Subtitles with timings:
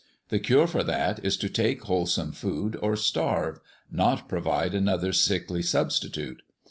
[0.29, 3.59] The cure for that is to take wholesome food or starve,
[3.91, 6.41] not provide another sickly substitute.